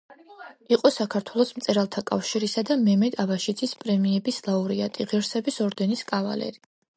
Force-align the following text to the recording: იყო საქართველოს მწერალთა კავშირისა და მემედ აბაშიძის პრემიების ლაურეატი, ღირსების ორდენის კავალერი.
იყო 0.75 0.89
საქართველოს 0.93 1.51
მწერალთა 1.59 2.03
კავშირისა 2.11 2.63
და 2.69 2.77
მემედ 2.87 3.19
აბაშიძის 3.25 3.77
პრემიების 3.85 4.41
ლაურეატი, 4.49 5.07
ღირსების 5.13 5.61
ორდენის 5.69 6.03
კავალერი. 6.15 6.65